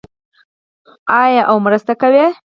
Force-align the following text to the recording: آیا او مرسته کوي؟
آیا 1.21 1.43
او 1.49 1.55
مرسته 1.65 1.93
کوي؟ 2.01 2.25